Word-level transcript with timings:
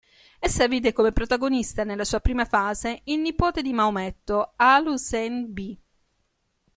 Essa 0.39 0.67
vide 0.67 0.93
come 0.93 1.11
protagonista 1.11 1.83
nella 1.83 2.05
sua 2.05 2.21
prima 2.21 2.43
fase 2.45 3.01
il 3.03 3.19
nipote 3.19 3.61
di 3.61 3.71
Maometto, 3.71 4.53
al-Ḥusayn 4.55 5.53
b. 5.53 5.77